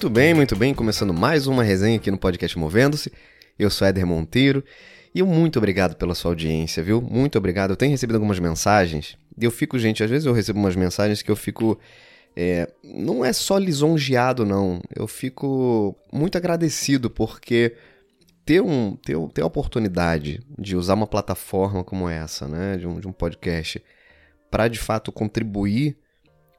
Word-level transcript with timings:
Muito 0.00 0.14
bem, 0.14 0.32
muito 0.32 0.56
bem. 0.56 0.72
Começando 0.72 1.12
mais 1.12 1.46
uma 1.46 1.62
resenha 1.62 1.98
aqui 1.98 2.10
no 2.10 2.16
podcast 2.16 2.58
Movendo-se. 2.58 3.12
Eu 3.58 3.68
sou 3.68 3.86
Éder 3.86 4.06
Monteiro 4.06 4.64
e 5.14 5.22
muito 5.22 5.58
obrigado 5.58 5.94
pela 5.94 6.14
sua 6.14 6.30
audiência, 6.30 6.82
viu? 6.82 7.02
Muito 7.02 7.36
obrigado. 7.36 7.72
Eu 7.72 7.76
tenho 7.76 7.90
recebido 7.90 8.14
algumas 8.14 8.38
mensagens 8.38 9.18
e 9.36 9.44
eu 9.44 9.50
fico, 9.50 9.78
gente, 9.78 10.02
às 10.02 10.08
vezes 10.08 10.24
eu 10.24 10.32
recebo 10.32 10.58
umas 10.58 10.74
mensagens 10.74 11.20
que 11.20 11.30
eu 11.30 11.36
fico. 11.36 11.78
É, 12.34 12.72
não 12.82 13.22
é 13.22 13.30
só 13.34 13.58
lisonjeado, 13.58 14.46
não. 14.46 14.80
Eu 14.96 15.06
fico 15.06 15.94
muito 16.10 16.38
agradecido 16.38 17.10
porque 17.10 17.76
ter, 18.46 18.62
um, 18.62 18.96
ter, 18.96 19.18
ter 19.34 19.42
a 19.42 19.46
oportunidade 19.46 20.40
de 20.58 20.76
usar 20.76 20.94
uma 20.94 21.06
plataforma 21.06 21.84
como 21.84 22.08
essa, 22.08 22.48
né, 22.48 22.78
de 22.78 22.86
um, 22.86 22.98
de 22.98 23.06
um 23.06 23.12
podcast, 23.12 23.84
para 24.50 24.66
de 24.66 24.78
fato 24.78 25.12
contribuir 25.12 25.94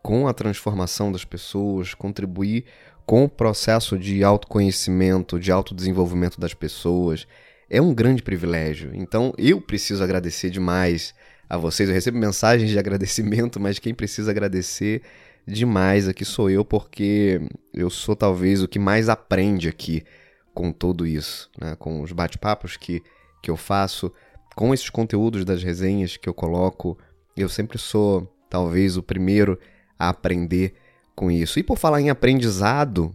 com 0.02 0.28
a 0.28 0.34
transformação 0.34 1.12
das 1.12 1.23
pessoas, 1.23 1.94
contribuir 1.94 2.66
com 3.12 3.26
o 3.26 3.30
processo 3.30 4.00
de 4.00 4.24
autoconhecimento, 4.24 5.38
de 5.38 5.52
autodesenvolvimento 5.52 6.40
das 6.40 6.54
pessoas, 6.54 7.28
é 7.70 7.82
um 7.82 7.94
grande 7.94 8.24
privilégio. 8.24 8.92
Então 8.94 9.34
eu 9.38 9.60
preciso 9.60 10.02
agradecer 10.02 10.50
demais 10.50 11.14
a 11.50 11.58
vocês. 11.58 11.90
Eu 11.90 11.94
recebo 11.94 12.18
mensagens 12.18 12.72
de 12.72 12.80
agradecimento, 12.80 13.60
mas 13.60 13.80
quem 13.80 13.94
precisa 13.94 14.32
agradecer 14.32 15.02
demais 15.46 16.08
aqui 16.08 16.24
sou 16.24 16.50
eu, 16.50 16.64
porque 16.64 17.42
eu 17.74 17.90
sou 17.90 18.16
talvez 18.16 18.64
o 18.64 18.68
que 18.70 18.80
mais 18.80 19.10
aprende 19.10 19.68
aqui 19.68 20.05
com 20.54 20.72
tudo 20.72 21.05
isso, 21.05 21.52
né? 21.60 21.76
com 21.78 22.02
os 22.02 22.14
bate-papos 22.14 22.78
que, 22.78 23.04
que 23.44 23.52
eu 23.52 23.58
faço, 23.58 24.10
com 24.55 24.74
esses 24.74 24.90
conteúdos 24.90 25.44
das 25.44 25.62
resenhas 25.62 26.16
que 26.16 26.30
eu 26.30 26.34
coloco. 26.34 26.98
Eu 27.35 27.50
sempre 27.50 27.78
sou 27.78 28.34
talvez 28.50 28.96
o 28.96 29.04
primeiro 29.04 29.60
a 30.00 30.07
aprender 30.07 30.76
com 31.22 31.30
isso. 31.30 31.60
E 31.60 31.64
por 31.64 31.77
falar 31.77 32.02
em 32.02 32.10
aprendizado, 32.10 33.14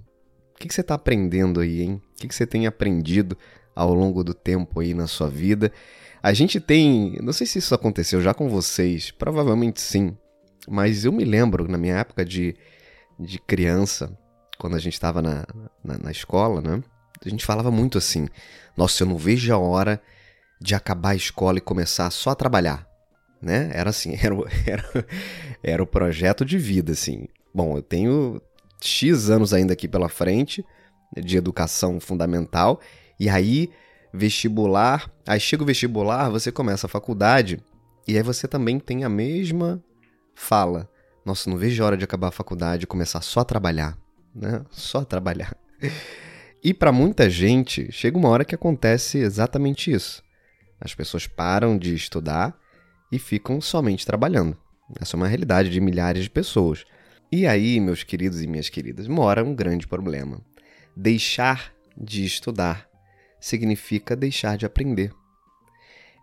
o 0.54 0.58
que, 0.60 0.68
que 0.68 0.74
você 0.74 0.80
está 0.80 0.94
aprendendo 0.94 1.58
aí, 1.58 1.82
hein? 1.82 2.00
O 2.12 2.20
que, 2.20 2.28
que 2.28 2.34
você 2.36 2.46
tem 2.46 2.64
aprendido 2.64 3.36
ao 3.74 3.92
longo 3.92 4.22
do 4.22 4.32
tempo 4.32 4.78
aí 4.78 4.94
na 4.94 5.08
sua 5.08 5.28
vida? 5.28 5.72
A 6.22 6.32
gente 6.32 6.60
tem, 6.60 7.18
não 7.20 7.32
sei 7.32 7.48
se 7.48 7.58
isso 7.58 7.74
aconteceu 7.74 8.22
já 8.22 8.32
com 8.32 8.48
vocês, 8.48 9.10
provavelmente 9.10 9.80
sim, 9.80 10.16
mas 10.68 11.04
eu 11.04 11.10
me 11.10 11.24
lembro 11.24 11.66
na 11.66 11.76
minha 11.76 11.96
época 11.96 12.24
de, 12.24 12.54
de 13.18 13.40
criança, 13.40 14.16
quando 14.56 14.76
a 14.76 14.78
gente 14.78 14.94
estava 14.94 15.20
na, 15.20 15.44
na, 15.82 15.98
na 15.98 16.10
escola, 16.12 16.60
né? 16.60 16.80
A 17.24 17.28
gente 17.28 17.44
falava 17.44 17.72
muito 17.72 17.98
assim: 17.98 18.28
nossa, 18.76 19.02
eu 19.02 19.08
não 19.08 19.16
vejo 19.16 19.52
a 19.52 19.58
hora 19.58 20.00
de 20.60 20.76
acabar 20.76 21.10
a 21.10 21.16
escola 21.16 21.58
e 21.58 21.60
começar 21.60 22.08
só 22.12 22.30
a 22.30 22.36
trabalhar. 22.36 22.86
Né? 23.42 23.68
Era 23.74 23.90
assim, 23.90 24.14
era, 24.22 24.36
era, 24.64 25.06
era 25.60 25.82
o 25.82 25.86
projeto 25.86 26.44
de 26.44 26.56
vida, 26.56 26.92
assim. 26.92 27.26
Bom, 27.56 27.74
eu 27.74 27.80
tenho 27.80 28.38
X 28.82 29.30
anos 29.30 29.54
ainda 29.54 29.72
aqui 29.72 29.88
pela 29.88 30.10
frente 30.10 30.62
de 31.16 31.38
educação 31.38 31.98
fundamental, 31.98 32.78
e 33.18 33.30
aí 33.30 33.70
vestibular, 34.12 35.10
aí 35.26 35.40
chega 35.40 35.62
o 35.62 35.66
vestibular, 35.66 36.28
você 36.28 36.52
começa 36.52 36.86
a 36.86 36.90
faculdade, 36.90 37.58
e 38.06 38.14
aí 38.14 38.22
você 38.22 38.46
também 38.46 38.78
tem 38.78 39.04
a 39.04 39.08
mesma 39.08 39.82
fala. 40.34 40.86
Nossa, 41.24 41.48
não 41.48 41.56
vejo 41.56 41.82
a 41.82 41.86
hora 41.86 41.96
de 41.96 42.04
acabar 42.04 42.28
a 42.28 42.30
faculdade 42.30 42.84
e 42.84 42.86
começar 42.86 43.22
só 43.22 43.40
a 43.40 43.44
trabalhar, 43.44 43.96
né? 44.34 44.62
Só 44.70 44.98
a 44.98 45.04
trabalhar. 45.06 45.56
E 46.62 46.74
para 46.74 46.92
muita 46.92 47.30
gente, 47.30 47.90
chega 47.90 48.18
uma 48.18 48.28
hora 48.28 48.44
que 48.44 48.54
acontece 48.54 49.16
exatamente 49.16 49.90
isso. 49.90 50.22
As 50.78 50.94
pessoas 50.94 51.26
param 51.26 51.78
de 51.78 51.94
estudar 51.94 52.54
e 53.10 53.18
ficam 53.18 53.62
somente 53.62 54.04
trabalhando. 54.04 54.58
Essa 55.00 55.16
é 55.16 55.18
uma 55.18 55.26
realidade 55.26 55.70
de 55.70 55.80
milhares 55.80 56.24
de 56.24 56.30
pessoas. 56.30 56.84
E 57.30 57.46
aí, 57.46 57.80
meus 57.80 58.04
queridos 58.04 58.40
e 58.40 58.46
minhas 58.46 58.68
queridas, 58.68 59.08
mora 59.08 59.42
um 59.42 59.54
grande 59.54 59.86
problema. 59.86 60.40
Deixar 60.96 61.72
de 61.96 62.24
estudar 62.24 62.88
significa 63.40 64.14
deixar 64.14 64.56
de 64.56 64.64
aprender. 64.64 65.12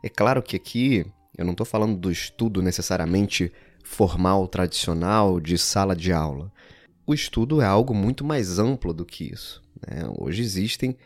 É 0.01 0.09
claro 0.09 0.41
que 0.41 0.55
aqui 0.55 1.05
eu 1.37 1.43
não 1.43 1.51
estou 1.51 1.65
falando 1.65 1.97
do 1.97 2.11
estudo 2.11 2.61
necessariamente 2.61 3.51
formal, 3.83 4.47
tradicional, 4.47 5.39
de 5.39 5.57
sala 5.57 5.95
de 5.95 6.13
aula. 6.13 6.51
O 7.05 7.13
estudo 7.13 7.61
é 7.61 7.65
algo 7.65 7.93
muito 7.93 8.23
mais 8.23 8.57
amplo 8.57 8.93
do 8.93 9.05
que 9.05 9.31
isso. 9.31 9.61
Né? 9.85 10.03
Hoje 10.17 10.41
existem 10.41 10.97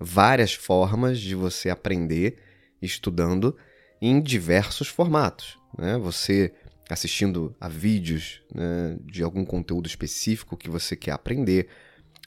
várias 0.00 0.54
formas 0.54 1.20
de 1.20 1.34
você 1.34 1.68
aprender 1.68 2.38
estudando 2.80 3.56
em 4.00 4.20
diversos 4.20 4.88
formatos. 4.88 5.58
Né? 5.78 5.98
Você 5.98 6.54
assistindo 6.88 7.54
a 7.60 7.68
vídeos 7.68 8.42
né, 8.54 8.98
de 9.04 9.22
algum 9.22 9.44
conteúdo 9.44 9.86
específico 9.86 10.56
que 10.56 10.68
você 10.68 10.96
quer 10.96 11.12
aprender, 11.12 11.68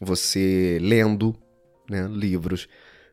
você 0.01 0.77
lendo 0.81 1.35
né, 1.89 2.07
livros, 2.07 2.67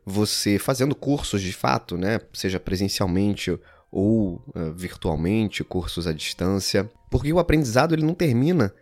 você 0.05 0.59
fazendo 0.59 0.95
cursos 0.95 1.43
de 1.43 1.53
fato, 1.53 1.97
né, 1.97 2.21
seja 2.33 2.59
presencialmente 2.59 3.59
ou 3.91 4.43
uh, 4.55 4.73
virtualmente, 4.75 5.63
cursos 5.63 6.07
à 6.07 6.13
distância, 6.13 6.91
porque 7.11 7.33
o 7.33 7.39
aprendizado 7.39 7.95
ele 7.95 8.05
não 8.05 8.15
termina 8.15 8.75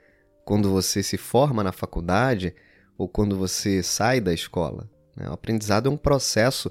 quando 0.45 0.71
você 0.71 1.03
se 1.03 1.17
forma 1.17 1.65
na 1.65 1.73
faculdade 1.73 2.55
ou 2.97 3.09
quando 3.09 3.37
você 3.37 3.83
sai 3.83 4.21
da 4.21 4.33
escola. 4.33 4.89
Né? 5.17 5.29
O 5.29 5.33
aprendizado 5.33 5.89
é 5.89 5.93
um 5.93 5.97
processo 5.97 6.71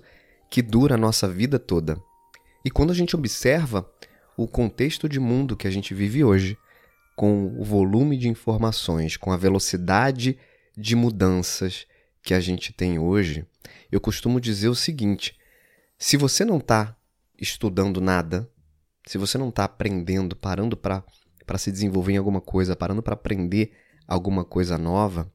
que 0.49 0.61
dura 0.61 0.95
a 0.95 0.97
nossa 0.97 1.27
vida 1.27 1.59
toda. 1.59 2.01
E 2.63 2.71
quando 2.71 2.91
a 2.91 2.95
gente 2.95 3.15
observa 3.15 3.89
o 4.41 4.47
contexto 4.47 5.09
de 5.09 5.19
mundo 5.19 5.57
que 5.57 5.67
a 5.67 5.71
gente 5.71 5.93
vive 5.93 6.23
hoje, 6.23 6.57
com 7.13 7.47
o 7.59 7.63
volume 7.63 8.15
de 8.15 8.29
informações, 8.29 9.17
com 9.17 9.33
a 9.33 9.37
velocidade 9.37 10.37
de 10.77 10.95
mudanças 10.95 11.85
que 12.23 12.33
a 12.33 12.39
gente 12.39 12.71
tem 12.71 12.97
hoje, 12.97 13.45
eu 13.91 13.99
costumo 13.99 14.39
dizer 14.39 14.69
o 14.69 14.75
seguinte: 14.75 15.37
se 15.97 16.15
você 16.15 16.45
não 16.45 16.57
está 16.57 16.95
estudando 17.37 17.99
nada, 17.99 18.49
se 19.05 19.17
você 19.17 19.37
não 19.37 19.49
está 19.49 19.65
aprendendo, 19.65 20.37
parando 20.37 20.77
para 20.77 21.03
se 21.57 21.69
desenvolver 21.69 22.13
em 22.13 22.17
alguma 22.17 22.39
coisa, 22.39 22.77
parando 22.77 23.03
para 23.03 23.15
aprender 23.15 23.73
alguma 24.07 24.45
coisa 24.45 24.77
nova, 24.77 25.29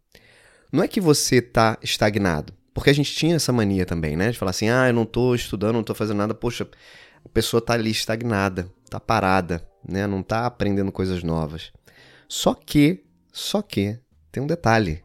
não 0.73 0.83
é 0.83 0.89
que 0.89 1.01
você 1.01 1.43
tá 1.43 1.79
estagnado. 1.83 2.55
Porque 2.73 2.91
a 2.91 2.95
gente 2.95 3.15
tinha 3.15 3.37
essa 3.37 3.53
mania 3.53 3.85
também, 3.85 4.17
né? 4.17 4.31
De 4.33 4.39
falar 4.39 4.51
assim, 4.51 4.69
ah, 4.69 4.89
eu 4.89 4.93
não 4.93 5.05
tô 5.05 5.35
estudando, 5.35 5.75
não 5.75 5.85
tô 5.85 5.95
fazendo 5.95 6.17
nada. 6.17 6.35
Poxa, 6.35 6.67
a 7.25 7.29
pessoa 7.29 7.61
tá 7.61 7.75
ali 7.75 7.91
estagnada, 7.91 8.69
tá 8.99 9.01
parada, 9.01 9.67
né? 9.87 10.07
Não 10.07 10.23
tá 10.23 10.47
aprendendo 10.47 10.93
coisas 10.93 11.23
novas. 11.23 11.73
Só 12.29 12.55
que, 12.55 13.05
só 13.33 13.63
que, 13.63 13.99
tem 14.33 14.43
um 14.43 14.47
detalhe. 14.47 15.05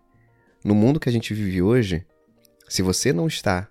No 0.63 0.75
mundo 0.75 0.99
que 0.99 1.09
a 1.09 1.11
gente 1.11 1.33
vive 1.33 1.61
hoje, 1.61 2.05
se 2.67 2.81
você 2.81 3.13
não 3.13 3.27
está 3.27 3.67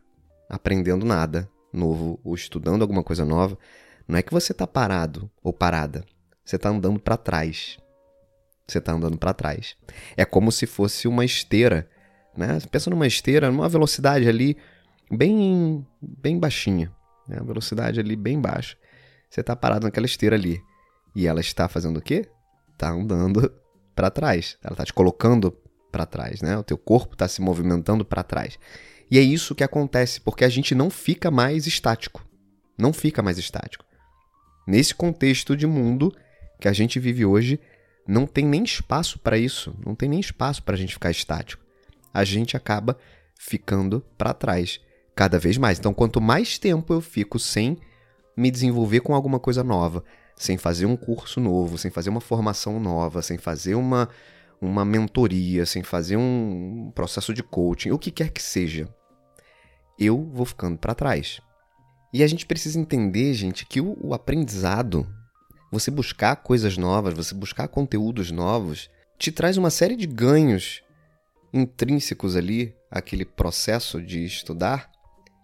aprendendo 0.48 1.04
nada 1.04 1.48
novo 1.72 2.18
ou 2.24 2.34
estudando 2.34 2.82
alguma 2.82 3.02
coisa 3.02 3.24
nova, 3.24 3.58
não 4.06 4.18
é 4.18 4.22
que 4.22 4.32
você 4.32 4.54
tá 4.54 4.66
parado 4.66 5.30
ou 5.42 5.52
parada. 5.52 6.04
Você 6.44 6.58
tá 6.58 6.70
andando 6.70 6.98
para 6.98 7.16
trás 7.16 7.78
você 8.68 8.78
está 8.78 8.92
andando 8.92 9.16
para 9.16 9.32
trás. 9.32 9.76
É 10.16 10.24
como 10.24 10.52
se 10.52 10.66
fosse 10.66 11.08
uma 11.08 11.24
esteira, 11.24 11.88
né? 12.36 12.58
Pensa 12.70 12.90
numa 12.90 13.06
esteira, 13.06 13.50
numa 13.50 13.68
velocidade 13.68 14.28
ali 14.28 14.58
bem, 15.10 15.86
bem 16.00 16.38
baixinha, 16.38 16.92
né? 17.26 17.38
Uma 17.38 17.46
velocidade 17.46 17.98
ali 17.98 18.14
bem 18.14 18.38
baixa. 18.38 18.76
Você 19.28 19.40
está 19.40 19.54
parado 19.54 19.84
naquela 19.84 20.06
esteira 20.06 20.36
ali 20.36 20.62
e 21.14 21.26
ela 21.26 21.40
está 21.40 21.68
fazendo 21.68 21.98
o 21.98 22.02
quê? 22.02 22.28
Está 22.72 22.90
andando 22.90 23.52
para 23.94 24.10
trás. 24.10 24.56
Ela 24.62 24.72
está 24.72 24.84
te 24.84 24.92
colocando 24.92 25.56
para 25.90 26.06
trás, 26.06 26.40
né? 26.42 26.56
O 26.56 26.62
teu 26.62 26.78
corpo 26.78 27.14
está 27.14 27.26
se 27.28 27.40
movimentando 27.40 28.04
para 28.04 28.22
trás. 28.22 28.58
E 29.10 29.18
é 29.18 29.22
isso 29.22 29.54
que 29.54 29.64
acontece, 29.64 30.20
porque 30.20 30.44
a 30.44 30.48
gente 30.48 30.74
não 30.74 30.90
fica 30.90 31.30
mais 31.30 31.66
estático. 31.66 32.25
Não 32.76 32.92
fica 32.92 33.22
mais 33.22 33.38
estático. 33.38 33.84
Nesse 34.66 34.94
contexto 34.94 35.56
de 35.56 35.66
mundo 35.66 36.14
que 36.60 36.69
a 36.69 36.72
gente 36.72 37.00
vive 37.00 37.24
hoje, 37.24 37.58
não 38.06 38.26
tem 38.26 38.44
nem 38.44 38.62
espaço 38.62 39.19
para 39.19 39.38
isso, 39.38 39.74
não 39.84 39.94
tem 39.94 40.08
nem 40.08 40.20
espaço 40.20 40.62
para 40.62 40.74
a 40.74 40.78
gente 40.78 40.94
ficar 40.94 41.10
estático. 41.10 41.64
A 42.12 42.24
gente 42.24 42.56
acaba 42.56 42.98
ficando 43.38 44.04
para 44.16 44.34
trás 44.34 44.81
cada 45.14 45.38
vez 45.38 45.56
mais. 45.56 45.78
Então, 45.78 45.94
quanto 45.94 46.20
mais 46.20 46.58
tempo 46.58 46.92
eu 46.92 47.00
fico 47.00 47.38
sem 47.38 47.78
me 48.38 48.52
desenvolver 48.52 49.00
com 49.00 49.14
alguma 49.14 49.40
coisa 49.40 49.64
nova, 49.64 50.05
sem 50.37 50.56
fazer 50.56 50.87
um 50.87 50.96
curso 50.96 51.40
novo, 51.40 51.76
sem 51.76 51.90
fazer 51.90 52.08
uma 52.08 52.20
formação 52.20 52.79
nova, 52.79 53.20
sem 53.20 53.37
fazer 53.37 53.75
uma, 53.75 54.08
uma 54.61 54.85
mentoria, 54.85 55.67
sem 55.67 55.82
fazer 55.82 56.17
um 56.17 56.93
processo 56.94 57.35
de 57.35 57.43
coaching, 57.43 57.90
o 57.90 57.99
que 57.99 58.12
quer 58.12 58.31
que 58.31 58.40
seja, 58.40 58.88
eu 59.99 60.31
vou 60.32 60.46
ficando 60.46 60.79
para 60.79 60.94
trás. 60.94 61.40
E 62.12 62.23
a 62.23 62.26
gente 62.29 62.46
precisa 62.46 62.79
entender, 62.79 63.35
gente, 63.35 63.67
que 63.67 63.81
o, 63.81 63.99
o 64.00 64.14
aprendizado 64.14 65.05
você 65.70 65.91
buscar 65.91 66.37
coisas 66.37 66.79
novas, 66.79 67.14
você 67.14 67.34
buscar 67.34 67.67
conteúdos 67.67 68.31
novos, 68.31 68.88
te 69.19 69.32
traz 69.32 69.56
uma 69.56 69.69
série 69.69 69.96
de 69.96 70.06
ganhos 70.06 70.81
intrínsecos 71.52 72.37
ali, 72.37 72.73
aquele 72.88 73.25
processo 73.25 74.00
de 74.00 74.25
estudar, 74.25 74.91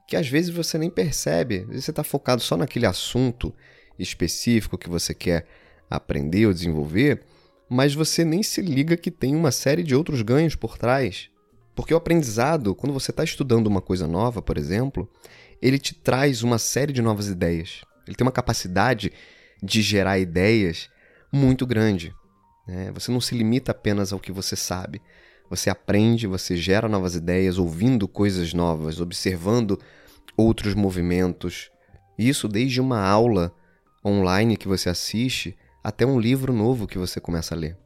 que 0.07 0.17
às 0.17 0.29
vezes 0.29 0.51
você 0.51 0.79
nem 0.79 0.91
percebe. 0.91 1.67
Você 1.71 1.91
está 1.91 2.05
focado 2.05 2.43
só 2.43 2.57
naquele 2.57 2.87
assunto 2.87 3.55
específico 3.99 4.79
que 4.79 4.89
você 4.89 5.15
quer 5.15 5.47
aprender 5.89 6.47
ou 6.47 6.53
desenvolver, 6.53 7.23
mas 7.69 7.95
você 7.95 8.25
nem 8.25 8.43
se 8.43 8.61
liga 8.61 8.97
que 8.97 9.11
tem 9.11 9.35
uma 9.35 9.51
série 9.51 9.83
de 9.83 9.95
outros 9.95 10.23
ganhos 10.23 10.55
por 10.55 10.77
trás. 10.77 11.31
Porque 11.75 11.93
o 11.93 11.97
aprendizado, 11.97 12.75
quando 12.75 12.93
você 12.93 13.11
está 13.11 13.25
estudando 13.25 13.67
uma 13.67 13.81
coisa 13.81 14.07
nova, 14.07 14.41
por 14.41 14.57
exemplo, 14.57 15.09
ele 15.61 15.79
te 15.79 15.95
traz 15.95 16.43
uma 16.43 16.59
série 16.59 16.93
de 16.93 17.03
novas 17.03 17.29
ideias. 17.29 17.83
Ele 18.07 18.17
tem 18.17 18.25
uma 18.25 18.33
capacidade 18.33 19.13
de 19.63 19.83
gerar 19.83 20.19
ideias 20.19 20.91
muito 21.33 21.67
grande. 21.67 22.15
Né? 22.67 22.93
Você 22.93 23.11
não 23.11 23.21
se 23.21 23.35
limita 23.35 23.73
apenas 23.73 24.13
ao 24.13 24.21
que 24.21 24.31
você 24.31 24.55
sabe. 24.55 25.01
Você 25.51 25.71
aprende, 25.71 26.27
você 26.27 26.57
gera 26.57 26.89
novas 26.89 27.15
ideias, 27.15 27.59
ouvindo 27.59 28.09
coisas 28.09 28.53
novas, 28.55 29.01
observando 29.01 29.79
outros 30.37 30.75
movimentos. 30.75 31.71
Isso 32.19 32.49
desde 32.49 32.81
uma 32.81 33.01
aula 33.01 33.55
online 34.05 34.57
que 34.57 34.69
você 34.69 34.89
assiste 34.89 35.57
até 35.83 36.07
um 36.07 36.19
livro 36.19 36.53
novo 36.53 36.87
que 36.87 36.99
você 36.99 37.21
começa 37.21 37.55
a 37.55 37.59
ler. 37.59 37.77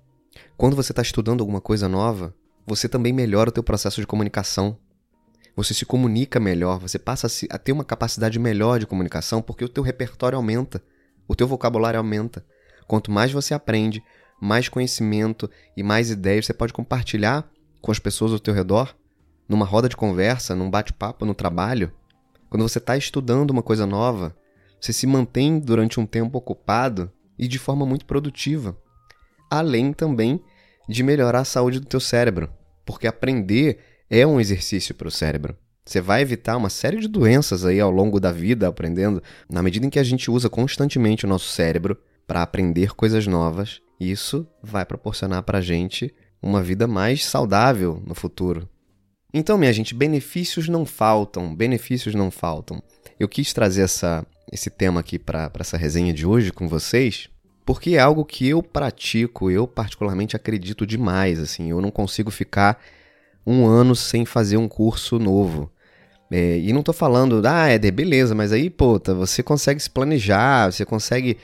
Quando 0.57 0.77
você 0.77 0.93
está 0.93 1.03
estudando 1.03 1.41
alguma 1.41 1.61
coisa 1.61 1.89
nova, 1.89 2.35
você 2.67 2.89
também 2.89 3.13
melhora 3.13 3.51
o 3.51 3.53
teu 3.53 3.63
processo 3.63 4.01
de 4.01 4.07
comunicação. 4.07 4.79
Você 5.57 5.75
se 5.75 5.85
comunica 5.85 6.39
melhor, 6.39 6.79
você 6.79 6.99
passa 6.99 7.27
a 7.51 7.59
ter 7.59 7.73
uma 7.73 7.85
capacidade 7.85 8.39
melhor 8.39 8.79
de 8.79 8.87
comunicação 8.87 9.43
porque 9.43 9.65
o 9.65 9.69
teu 9.69 9.83
repertório 9.83 10.37
aumenta, 10.37 10.83
o 11.27 11.35
teu 11.35 11.49
vocabulário 11.49 11.99
aumenta. 11.99 12.45
Quanto 12.87 13.11
mais 13.11 13.33
você 13.33 13.53
aprende, 13.53 14.03
mais 14.41 14.69
conhecimento 14.69 15.51
e 15.77 15.83
mais 15.83 16.11
ideias 16.11 16.47
você 16.47 16.53
pode 16.53 16.73
compartilhar 16.73 17.49
com 17.81 17.91
as 17.91 17.99
pessoas 17.99 18.33
ao 18.33 18.39
teu 18.39 18.55
redor, 18.55 18.95
numa 19.49 19.65
roda 19.65 19.89
de 19.89 19.97
conversa, 19.97 20.55
num 20.55 20.71
bate-papo 20.71 21.25
no 21.25 21.35
trabalho. 21.35 21.93
Quando 22.51 22.63
você 22.63 22.79
está 22.79 22.97
estudando 22.97 23.51
uma 23.51 23.63
coisa 23.63 23.87
nova, 23.87 24.37
você 24.81 24.93
se 24.93 25.07
mantém 25.07 25.59
durante 25.59 25.99
um 25.99 26.07
tempo 26.07 26.39
ocupado 26.39 27.11
e 27.39 27.49
de 27.49 27.59
forma 27.59 27.85
muito 27.85 28.07
produtiva. 28.07 28.77
Além 29.51 29.93
também 29.93 30.43
de 30.89 31.03
melhorar 31.03 31.41
a 31.41 31.45
saúde 31.45 31.81
do 31.81 31.87
teu 31.87 32.01
cérebro, 32.01 32.51
porque 32.85 33.07
aprender 33.07 33.79
é 34.11 34.27
um 34.27 34.41
exercício 34.41 34.95
para 34.95 35.09
o 35.09 35.11
cérebro. 35.11 35.57
Você 35.85 36.01
vai 36.01 36.21
evitar 36.21 36.57
uma 36.57 36.69
série 36.69 36.99
de 36.99 37.09
doenças 37.09 37.65
aí 37.65 37.81
ao 37.81 37.91
longo 37.91 38.21
da 38.21 38.31
vida 38.31 38.69
aprendendo, 38.69 39.23
na 39.49 39.63
medida 39.63 39.87
em 39.87 39.91
que 39.91 39.99
a 39.99 40.03
gente 40.03 40.31
usa 40.31 40.49
constantemente 40.49 41.25
o 41.25 41.29
nosso 41.29 41.51
cérebro 41.51 41.97
para 42.29 42.43
aprender 42.43 42.95
coisas 42.95 43.27
novas. 43.27 43.81
Isso 43.99 44.47
vai 44.63 44.85
proporcionar 44.85 45.43
para 45.43 45.59
a 45.59 45.63
gente 45.63 46.15
uma 46.41 46.63
vida 46.63 46.87
mais 46.87 47.25
saudável 47.25 48.01
no 48.07 48.15
futuro. 48.15 48.69
Então, 49.33 49.59
minha 49.59 49.73
gente, 49.73 49.95
benefícios 49.95 50.69
não 50.69 50.87
faltam, 50.87 51.55
benefícios 51.55 52.15
não 52.15 52.31
faltam. 52.31 52.83
Eu 53.19 53.29
quis 53.29 53.53
trazer 53.53 53.83
essa, 53.83 54.25
esse 54.53 54.71
tema 54.71 55.01
aqui 55.01 55.19
para 55.19 55.51
essa 55.59 55.77
resenha 55.77 56.13
de 56.13 56.27
hoje 56.27 56.53
com 56.53 56.69
vocês, 56.69 57.29
porque 57.67 57.97
é 57.97 57.99
algo 57.99 58.25
que 58.25 58.47
eu 58.47 58.63
pratico, 58.63 59.51
eu 59.51 59.67
particularmente 59.67 60.37
acredito 60.37 60.87
demais, 60.87 61.41
assim, 61.41 61.71
eu 61.71 61.81
não 61.81 61.91
consigo 61.91 62.31
ficar 62.31 62.81
um 63.47 63.67
ano 63.67 63.97
sem 63.97 64.25
fazer 64.25 64.57
um 64.59 64.69
curso 64.69 65.19
novo. 65.19 65.71
É, 66.31 66.59
e 66.59 66.73
não 66.73 66.83
tô 66.83 66.93
falando, 66.93 67.43
ah, 67.47 67.69
Éder, 67.69 67.93
beleza, 67.93 68.35
mas 68.35 68.53
aí, 68.53 68.69
pô, 68.69 69.01
você 69.17 69.43
consegue 69.43 69.81
se 69.81 69.91
planejar, 69.91 70.71
você 70.71 70.85
consegue 70.85 71.39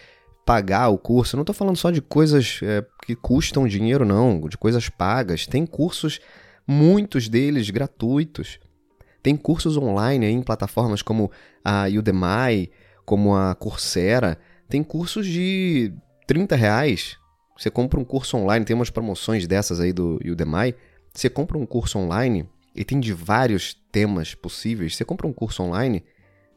pagar 0.44 0.88
o 0.88 0.98
curso. 0.98 1.36
Não 1.36 1.44
tô 1.44 1.52
falando 1.52 1.76
só 1.76 1.90
de 1.90 2.00
coisas 2.00 2.60
é, 2.62 2.84
que 3.06 3.14
custam 3.14 3.66
dinheiro, 3.66 4.04
não, 4.04 4.40
de 4.48 4.56
coisas 4.56 4.88
pagas. 4.88 5.46
Tem 5.46 5.64
cursos, 5.66 6.20
muitos 6.66 7.28
deles 7.28 7.70
gratuitos. 7.70 8.58
Tem 9.22 9.36
cursos 9.36 9.76
online 9.76 10.26
em 10.26 10.42
plataformas 10.42 11.02
como 11.02 11.30
a 11.64 11.84
Udemy, 11.86 12.70
como 13.04 13.34
a 13.34 13.54
Coursera. 13.54 14.38
Tem 14.68 14.82
cursos 14.82 15.26
de 15.26 15.92
30 16.26 16.56
reais. 16.56 17.16
Você 17.56 17.70
compra 17.70 17.98
um 17.98 18.04
curso 18.04 18.36
online, 18.36 18.64
tem 18.64 18.74
umas 18.74 18.90
promoções 18.90 19.46
dessas 19.46 19.80
aí 19.80 19.92
do 19.92 20.18
Udemy. 20.24 20.74
Você 21.12 21.30
compra 21.30 21.56
um 21.56 21.64
curso 21.64 21.98
online 21.98 22.48
e 22.74 22.84
tem 22.84 22.98
de 22.98 23.12
vários 23.12 23.74
temas 23.92 24.34
possíveis. 24.34 24.96
Você 24.96 25.04
compra 25.04 25.26
um 25.26 25.32
curso 25.32 25.62
online 25.62 26.04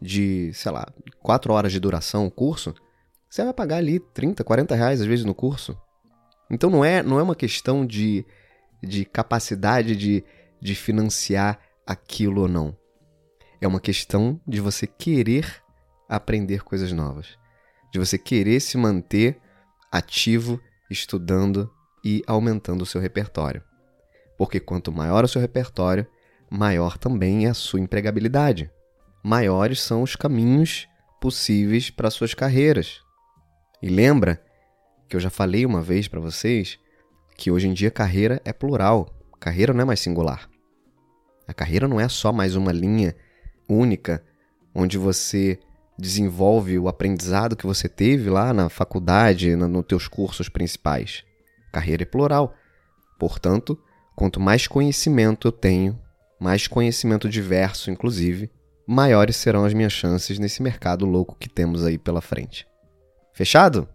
de, 0.02 0.52
sei 0.54 0.72
lá, 0.72 0.88
4 1.22 1.54
horas 1.54 1.72
de 1.72 1.80
duração 1.80 2.26
o 2.26 2.32
curso, 2.32 2.74
você 3.30 3.44
vai 3.44 3.54
pagar 3.54 3.78
ali 3.78 4.00
30, 4.00 4.44
40 4.44 4.76
reais 4.76 5.02
às 5.02 5.08
vezes 5.08 5.26
no 5.26 5.36
curso. 5.36 5.78
Então 6.50 6.70
não 6.70 6.84
é, 6.84 7.04
não 7.04 7.20
é 7.20 7.24
uma 7.24 7.36
questão 7.36 7.86
de, 7.86 8.26
de 8.82 9.06
capacidade 9.06 9.96
de, 9.96 10.24
de 10.62 10.76
financiar 10.76 11.60
aquilo 11.86 12.42
ou 12.42 12.48
não. 12.48 12.76
É 13.60 13.68
uma 13.68 13.80
questão 13.80 14.40
de 14.48 14.62
você 14.62 14.88
querer 14.88 15.62
aprender 16.08 16.64
coisas 16.64 16.92
novas. 16.92 17.38
De 17.92 18.00
você 18.00 18.18
querer 18.18 18.60
se 18.60 18.78
manter 18.78 19.40
ativo, 19.92 20.62
estudando 20.90 21.72
e 22.04 22.24
aumentando 22.28 22.84
o 22.84 22.86
seu 22.86 23.02
repertório. 23.02 23.64
Porque 24.38 24.60
quanto 24.60 24.92
maior 24.92 25.24
o 25.24 25.28
seu 25.28 25.42
repertório, 25.42 26.06
maior 26.50 26.98
também 26.98 27.46
é 27.46 27.50
a 27.50 27.54
sua 27.54 27.80
empregabilidade. 27.80 28.72
Maiores 29.24 29.82
são 29.82 30.04
os 30.04 30.16
caminhos 30.16 30.88
possíveis 31.20 31.90
para 31.90 32.12
suas 32.12 32.34
carreiras. 32.34 33.02
E 33.82 33.90
lembra 33.90 34.42
que 35.08 35.16
eu 35.16 35.20
já 35.20 35.30
falei 35.30 35.66
uma 35.66 35.82
vez 35.82 36.08
para 36.08 36.20
vocês 36.20 36.80
que 37.38 37.52
hoje 37.52 37.68
em 37.68 37.74
dia 37.74 37.92
carreira 37.92 38.42
é 38.44 38.52
plural, 38.52 39.16
carreira 39.40 39.74
não 39.74 39.82
é 39.82 39.86
mais 39.86 40.00
singular. 40.00 40.50
A 41.48 41.54
carreira 41.54 41.88
não 41.88 42.00
é 42.00 42.10
só 42.10 42.34
mais 42.34 42.56
uma 42.56 42.72
linha 42.72 43.16
única 43.70 44.24
onde 44.74 44.98
você 44.98 45.60
desenvolve 45.98 46.78
o 46.78 46.88
aprendizado 46.88 47.56
que 47.56 47.66
você 47.66 47.88
teve 47.88 48.30
lá 48.30 48.54
na 48.54 48.70
faculdade, 48.70 49.56
nos 49.56 49.70
no 49.70 49.82
teus 49.82 50.08
cursos 50.08 50.50
principais. 50.50 51.24
Carreira 51.72 52.04
é 52.04 52.06
plural. 52.06 52.54
Portanto, 53.18 53.80
quanto 54.16 54.40
mais 54.40 54.68
conhecimento 54.68 55.48
eu 55.48 55.52
tenho, 55.52 56.00
mais 56.40 56.68
conhecimento 56.68 57.28
diverso, 57.28 57.90
inclusive, 57.90 58.52
maiores 58.86 59.38
serão 59.38 59.66
as 59.66 59.74
minhas 59.74 59.94
chances 59.94 60.38
nesse 60.38 60.62
mercado 60.62 61.06
louco 61.06 61.36
que 61.40 61.50
temos 61.50 61.84
aí 61.84 61.98
pela 61.98 62.22
frente. 62.22 62.67
Fechado? 63.38 63.88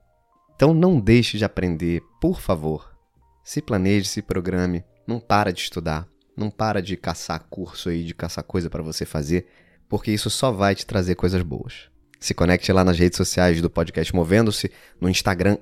Então 0.54 0.72
não 0.72 1.00
deixe 1.00 1.36
de 1.36 1.44
aprender, 1.44 2.00
por 2.20 2.40
favor. 2.40 2.96
Se 3.42 3.60
planeje, 3.60 4.06
se 4.06 4.22
programe, 4.22 4.84
não 5.04 5.18
para 5.18 5.52
de 5.52 5.62
estudar, 5.62 6.06
não 6.36 6.48
para 6.48 6.80
de 6.80 6.96
caçar 6.96 7.44
curso 7.50 7.88
aí, 7.88 8.04
de 8.04 8.14
caçar 8.14 8.44
coisa 8.44 8.70
para 8.70 8.84
você 8.84 9.04
fazer, 9.04 9.48
porque 9.88 10.12
isso 10.12 10.30
só 10.30 10.52
vai 10.52 10.76
te 10.76 10.86
trazer 10.86 11.16
coisas 11.16 11.42
boas. 11.42 11.90
Se 12.20 12.32
conecte 12.32 12.72
lá 12.72 12.84
nas 12.84 12.96
redes 12.96 13.16
sociais 13.16 13.60
do 13.60 13.68
podcast 13.68 14.14
Movendo-se, 14.14 14.70
no 15.00 15.08
Instagram, 15.08 15.58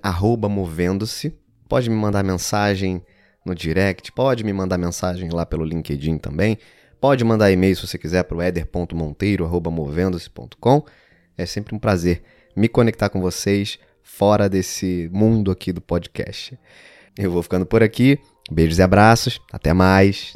Movendo-se. 0.50 1.34
Pode 1.66 1.88
me 1.88 1.96
mandar 1.96 2.22
mensagem 2.22 3.02
no 3.46 3.54
direct, 3.54 4.12
pode 4.12 4.44
me 4.44 4.52
mandar 4.52 4.76
mensagem 4.76 5.30
lá 5.30 5.46
pelo 5.46 5.64
LinkedIn 5.64 6.18
também. 6.18 6.58
Pode 7.00 7.24
mandar 7.24 7.50
e-mail 7.50 7.74
se 7.74 7.86
você 7.86 7.96
quiser 7.96 8.24
para 8.24 8.36
o 8.36 8.42
eder.monteiro.movendo-se.com. 8.42 10.84
É 11.34 11.46
sempre 11.46 11.74
um 11.74 11.78
prazer 11.78 12.22
me 12.56 12.68
conectar 12.68 13.08
com 13.08 13.20
vocês 13.20 13.78
fora 14.02 14.48
desse 14.48 15.08
mundo 15.12 15.50
aqui 15.50 15.72
do 15.72 15.80
podcast. 15.80 16.58
Eu 17.16 17.30
vou 17.30 17.42
ficando 17.42 17.66
por 17.66 17.82
aqui. 17.82 18.18
Beijos 18.50 18.78
e 18.78 18.82
abraços. 18.82 19.40
Até 19.52 19.72
mais. 19.72 20.34